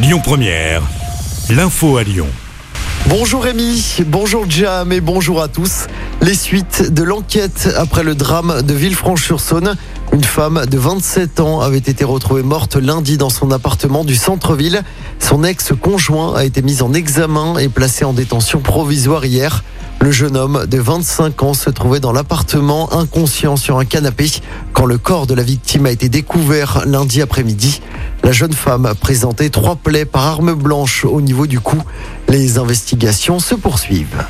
[0.00, 0.82] Lyon Première,
[1.50, 2.28] l'info à Lyon.
[3.08, 5.88] Bonjour Rémi, bonjour Jam et bonjour à tous.
[6.22, 9.74] Les suites de l'enquête après le drame de Villefranche-sur-Saône.
[10.12, 14.84] Une femme de 27 ans avait été retrouvée morte lundi dans son appartement du centre-ville.
[15.18, 19.64] Son ex-conjoint a été mis en examen et placé en détention provisoire hier.
[20.00, 24.30] Le jeune homme de 25 ans se trouvait dans l'appartement inconscient sur un canapé
[24.72, 27.80] quand le corps de la victime a été découvert lundi après-midi.
[28.22, 31.78] La jeune femme présentait trois plaies par arme blanche au niveau du cou.
[32.28, 34.24] Les investigations se poursuivent.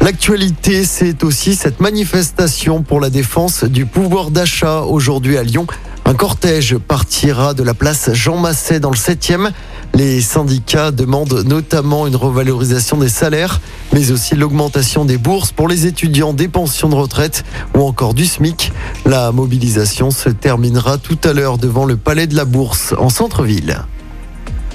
[0.00, 5.66] L'actualité, c'est aussi cette manifestation pour la défense du pouvoir d'achat aujourd'hui à Lyon.
[6.06, 9.50] Un cortège partira de la place Jean Masset dans le 7e.
[9.94, 13.62] Les syndicats demandent notamment une revalorisation des salaires,
[13.94, 17.44] mais aussi l'augmentation des bourses pour les étudiants, des pensions de retraite
[17.74, 18.70] ou encore du SMIC.
[19.06, 23.78] La mobilisation se terminera tout à l'heure devant le Palais de la Bourse en centre-ville.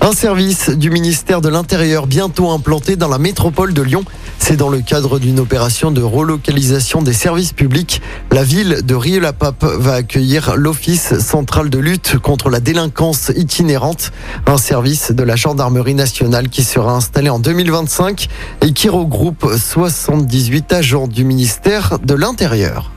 [0.01, 4.05] Un service du ministère de l'Intérieur bientôt implanté dans la métropole de Lyon.
[4.39, 8.01] C'est dans le cadre d'une opération de relocalisation des services publics.
[8.31, 14.11] La ville de Rieux-la-Pape va accueillir l'Office central de lutte contre la délinquance itinérante,
[14.47, 18.27] un service de la gendarmerie nationale qui sera installé en 2025
[18.61, 22.91] et qui regroupe 78 agents du ministère de l'Intérieur.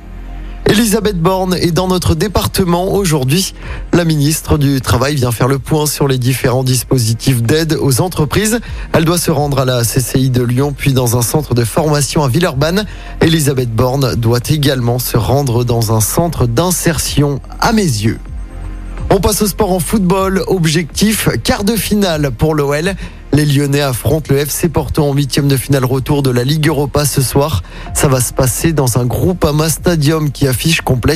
[0.73, 3.53] Elisabeth Borne est dans notre département aujourd'hui.
[3.93, 8.59] La ministre du Travail vient faire le point sur les différents dispositifs d'aide aux entreprises.
[8.95, 12.25] Elle doit se rendre à la CCI de Lyon puis dans un centre de formation
[12.25, 12.87] à Villeurbanne.
[13.21, 18.19] Elisabeth Borne doit également se rendre dans un centre d'insertion à mes yeux.
[19.11, 20.43] On passe au sport en football.
[20.47, 22.95] Objectif, quart de finale pour l'OL.
[23.35, 27.07] Les Lyonnais affrontent le FC Porto en huitième de finale retour de la Ligue Europa
[27.07, 27.63] ce soir.
[27.95, 31.15] Ça va se passer dans un groupe Ama Stadium qui affiche complet.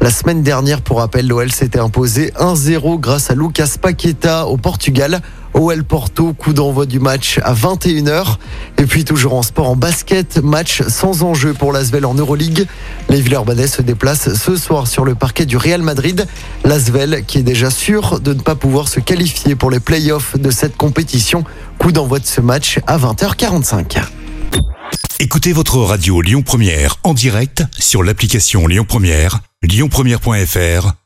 [0.00, 5.20] La semaine dernière, pour rappel, l'OL s'était imposé 1-0 grâce à Lucas Paqueta au Portugal.
[5.54, 8.36] OL Porto, coup d'envoi du match à 21h.
[8.78, 12.66] Et puis toujours en sport, en basket, match sans enjeu pour l'Asvel en Euroleague.
[13.08, 16.26] Les Villeurbanais se déplacent ce soir sur le parquet du Real Madrid.
[16.64, 20.50] L'Asvel qui est déjà sûr de ne pas pouvoir se qualifier pour les playoffs de
[20.50, 21.44] cette compétition.
[21.78, 24.02] Coup d'envoi de ce match à 20h45.
[25.18, 31.05] Écoutez votre radio Lyon Première en direct sur l'application Lyon Première, lyonpremière.fr